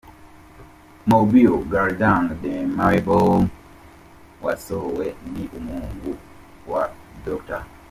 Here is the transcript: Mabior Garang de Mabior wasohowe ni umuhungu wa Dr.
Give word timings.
Mabior 1.09 1.59
Garang 1.71 2.27
de 2.41 2.55
Mabior 2.77 3.41
wasohowe 4.43 5.05
ni 5.31 5.43
umuhungu 5.57 6.11
wa 6.71 6.83
Dr. 7.25 7.61